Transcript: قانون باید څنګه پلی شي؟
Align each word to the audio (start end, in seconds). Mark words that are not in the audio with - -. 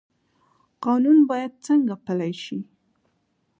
قانون 0.85 1.17
باید 1.29 1.53
څنګه 1.65 1.95
پلی 2.05 2.33
شي؟ 2.43 2.59